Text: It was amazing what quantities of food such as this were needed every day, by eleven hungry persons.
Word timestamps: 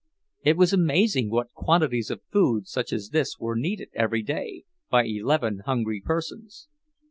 It 0.41 0.57
was 0.57 0.73
amazing 0.73 1.29
what 1.29 1.53
quantities 1.53 2.09
of 2.09 2.23
food 2.31 2.65
such 2.65 2.91
as 2.91 3.09
this 3.09 3.37
were 3.37 3.53
needed 3.55 3.89
every 3.93 4.23
day, 4.23 4.63
by 4.89 5.03
eleven 5.05 5.59
hungry 5.67 6.01
persons. 6.03 6.67